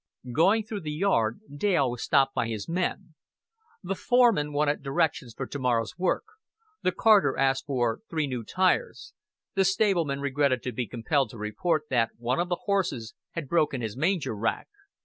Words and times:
Going 0.33 0.63
through 0.63 0.79
the 0.81 0.91
yard 0.91 1.41
Dale 1.55 1.91
was 1.91 2.01
stopped 2.01 2.33
by 2.33 2.47
his 2.47 2.67
men. 2.67 3.13
The 3.83 3.93
foreman 3.93 4.51
wanted 4.51 4.81
directions 4.81 5.35
for 5.35 5.45
to 5.45 5.59
morrow's 5.59 5.95
work; 5.95 6.23
the 6.81 6.91
carter 6.91 7.37
asked 7.37 7.67
for 7.67 7.99
three 8.09 8.25
new 8.25 8.43
tires; 8.43 9.13
the 9.53 9.63
stableman 9.63 10.19
regretted 10.19 10.63
to 10.63 10.71
be 10.71 10.87
compelled 10.87 11.29
to 11.29 11.37
report 11.37 11.83
that 11.91 12.09
one 12.17 12.39
of 12.39 12.49
the 12.49 12.61
horses 12.65 13.13
had 13.33 13.47
broken 13.47 13.81
his 13.81 13.95
manger 13.95 14.35
rack. 14.35 14.69